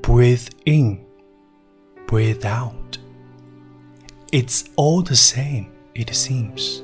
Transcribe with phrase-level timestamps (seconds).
[0.00, 1.04] breathe in,
[2.06, 2.98] breathe out.
[4.32, 6.82] It's all the same, it seems.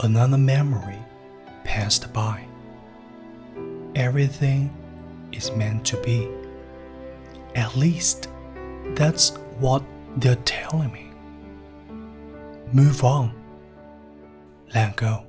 [0.00, 0.98] Another memory
[1.64, 2.44] passed by.
[3.94, 4.74] Everything
[5.32, 6.28] is meant to be.
[7.54, 8.28] At least,
[8.94, 9.82] that's what
[10.16, 11.10] they're telling me.
[12.72, 13.32] Move on.
[14.74, 15.24] Let go.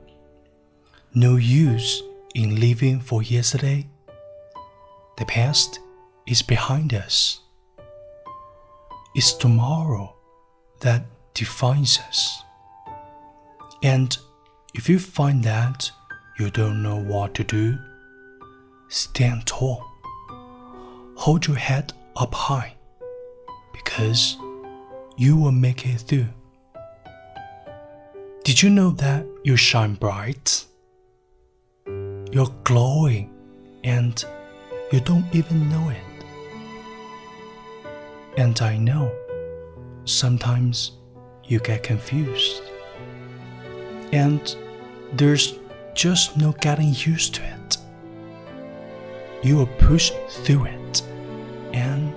[1.13, 2.01] No use
[2.35, 3.87] in living for yesterday.
[5.17, 5.79] The past
[6.27, 7.39] is behind us.
[9.15, 10.13] It's tomorrow
[10.81, 12.43] that defines us.
[13.81, 14.15] And
[14.75, 15.89] if you find that
[16.37, 17.77] you don't know what to do,
[18.89, 19.83] stand tall.
[21.15, 22.75] Hold your head up high
[23.73, 24.37] because
[25.15, 26.27] you will make it through.
[28.43, 30.65] Did you know that you shine bright?
[31.85, 33.33] You're glowing
[33.83, 34.23] and
[34.91, 36.06] you don't even know it.
[38.37, 39.11] And I know
[40.05, 40.91] sometimes
[41.43, 42.61] you get confused.
[44.13, 44.55] And
[45.13, 45.57] there's
[45.95, 47.77] just no getting used to it.
[49.41, 51.01] You will push through it
[51.73, 52.13] and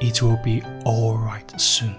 [0.00, 1.96] it will be alright soon.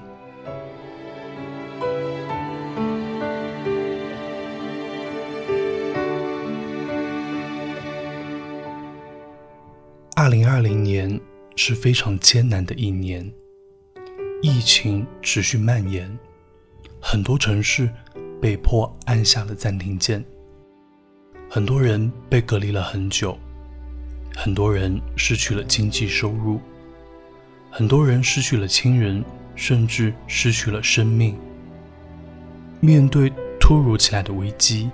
[11.55, 13.31] 是非常艰难的一年，
[14.41, 16.09] 疫情持续蔓延，
[17.01, 17.89] 很多城市
[18.41, 20.23] 被迫按下了暂停键，
[21.49, 23.37] 很多人被隔离了很久，
[24.35, 26.59] 很多人失去了经济收入，
[27.69, 29.23] 很多人失去了亲人，
[29.55, 31.37] 甚至失去了生命。
[32.79, 34.89] 面对突如其来的危机，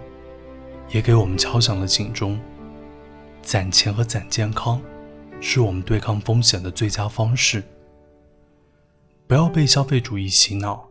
[0.92, 2.40] 也给我们敲响了警钟：
[3.42, 4.80] 攒钱和攒健康。
[5.42, 7.64] 是我们对抗风险的最佳方式。
[9.28, 10.90] 不要被消费主义洗脑，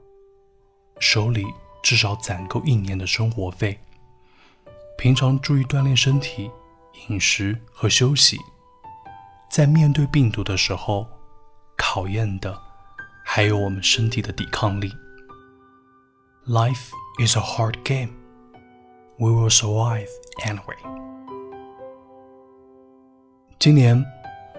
[1.01, 1.45] 手里
[1.83, 3.79] 至少攒够一年的生活费。
[4.97, 6.51] 平常注意锻炼身体、
[7.09, 8.39] 饮食和休息。
[9.51, 11.07] 在面对病毒的时候，
[11.77, 12.61] 考验的
[13.25, 14.93] 还有我们身体的抵抗力。
[16.47, 18.11] Life is a hard game.
[19.19, 20.09] We will survive
[20.45, 20.77] anyway.
[23.59, 24.18] 今年。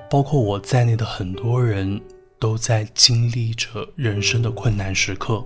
[0.10, 2.02] 包括我在内的很多人
[2.40, 5.44] 都在经历着人生的困难时刻，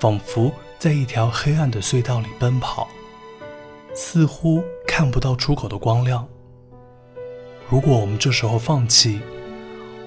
[0.00, 2.88] 仿佛在一条黑暗的隧道里奔跑，
[3.94, 6.26] 似乎看不到出口的光亮。
[7.68, 9.20] 如果我们这时候放弃，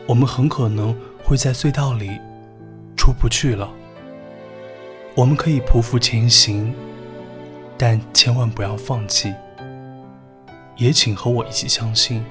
[0.08, 2.20] 我们很可能会在隧道里
[2.98, 3.70] 出不去了。
[5.14, 6.74] 我们可以匍匐前行，
[7.78, 9.36] 但千万不要放弃。
[10.78, 12.26] 也请和我一起相信。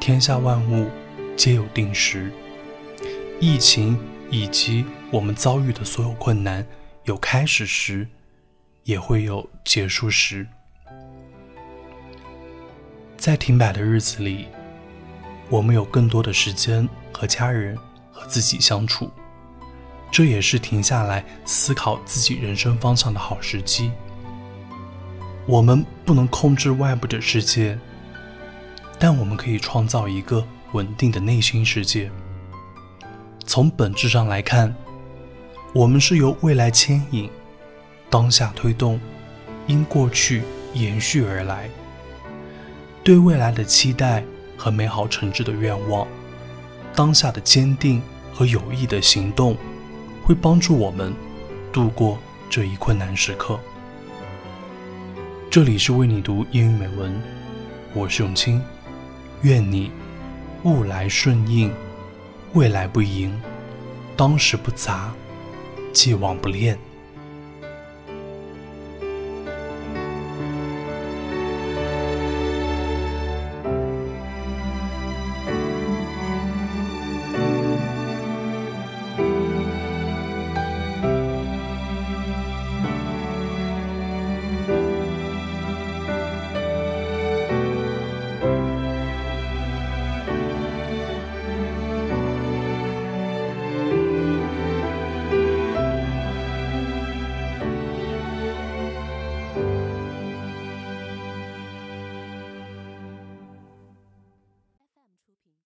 [0.00, 0.88] 天下万物
[1.36, 2.32] 皆有定时，
[3.40, 3.98] 疫情
[4.30, 6.64] 以及我们遭遇的所有困难，
[7.04, 8.06] 有开始时，
[8.84, 10.46] 也会有结束时。
[13.16, 14.46] 在停摆的日子里，
[15.50, 17.76] 我们有更多的时间和家人
[18.12, 19.10] 和自己相处，
[20.10, 23.90] 这也是停下来思考自己人生方向的好时机。
[25.44, 27.78] 我们不能控制外部的世界。
[28.98, 32.10] 但我们可以创造一个稳定的内心世界。
[33.46, 34.74] 从本质上来看，
[35.72, 37.30] 我们是由未来牵引、
[38.10, 39.00] 当下推动，
[39.66, 40.42] 因过去
[40.74, 41.70] 延续而来。
[43.04, 44.22] 对未来的期待
[44.56, 46.06] 和美好诚挚的愿望，
[46.94, 48.02] 当下的坚定
[48.34, 49.56] 和有益的行动，
[50.24, 51.14] 会帮助我们
[51.72, 52.18] 度过
[52.50, 53.58] 这一困难时刻。
[55.50, 57.22] 这里是为你读英语美文，
[57.94, 58.60] 我是永清。
[59.42, 59.90] 愿你
[60.64, 61.72] 物来顺应，
[62.54, 63.32] 未来不迎，
[64.16, 65.12] 当时不杂，
[65.92, 66.78] 既往不恋。